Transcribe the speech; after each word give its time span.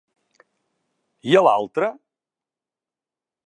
I 1.33 1.37
a 1.41 1.45
l'altre? 1.49 1.91